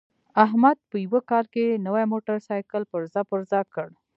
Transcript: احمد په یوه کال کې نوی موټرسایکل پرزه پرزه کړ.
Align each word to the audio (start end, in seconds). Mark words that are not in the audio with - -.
احمد 0.45 0.77
په 0.89 0.95
یوه 1.05 1.21
کال 1.29 1.45
کې 1.53 1.65
نوی 1.85 2.03
موټرسایکل 2.13 2.83
پرزه 2.91 3.21
پرزه 3.31 3.59
کړ. 3.73 3.87